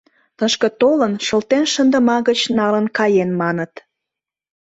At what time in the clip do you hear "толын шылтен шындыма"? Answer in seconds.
0.81-2.17